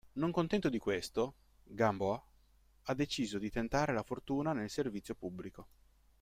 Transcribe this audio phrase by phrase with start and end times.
[0.13, 2.19] Non contento di questo, Gamboa
[2.85, 5.67] ha deciso di tentare la fortuna nel servizio pubblico.